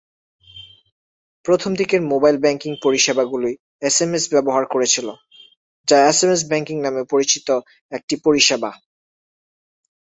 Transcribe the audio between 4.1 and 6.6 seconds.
ব্যবহার করেছিল, যা এসএমএস